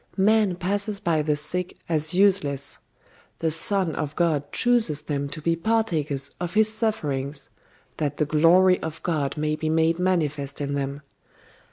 Man 0.17 0.55
passes 0.55 0.99
by 0.99 1.21
the 1.21 1.35
sick 1.35 1.77
as 1.87 2.11
useless: 2.11 2.79
The 3.37 3.51
Son 3.51 3.93
of 3.93 4.15
God 4.15 4.51
chooses 4.51 5.01
them 5.03 5.29
to 5.29 5.43
be 5.43 5.55
partakers 5.55 6.31
of 6.41 6.55
His 6.55 6.73
sufferings, 6.73 7.51
that 7.97 8.17
the 8.17 8.25
glory 8.25 8.79
of 8.81 9.03
God 9.03 9.37
may 9.37 9.55
be 9.55 9.69
made 9.69 9.99
manifest 9.99 10.59
in 10.59 10.73
them. 10.73 11.01